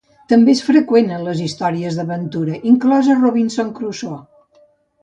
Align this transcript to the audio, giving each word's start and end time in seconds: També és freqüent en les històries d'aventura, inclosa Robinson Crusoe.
També 0.31 0.53
és 0.53 0.61
freqüent 0.69 1.11
en 1.17 1.27
les 1.27 1.43
històries 1.49 2.01
d'aventura, 2.01 2.57
inclosa 2.73 3.21
Robinson 3.21 3.73
Crusoe. 3.79 4.21